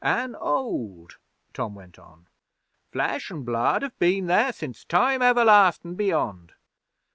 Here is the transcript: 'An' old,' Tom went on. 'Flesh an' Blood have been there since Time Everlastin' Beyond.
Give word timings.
'An' 0.03 0.35
old,' 0.37 1.17
Tom 1.53 1.75
went 1.75 1.99
on. 1.99 2.25
'Flesh 2.91 3.29
an' 3.29 3.43
Blood 3.43 3.83
have 3.83 3.99
been 3.99 4.25
there 4.25 4.51
since 4.51 4.83
Time 4.83 5.21
Everlastin' 5.21 5.93
Beyond. 5.95 6.53